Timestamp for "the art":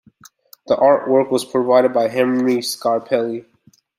0.65-1.07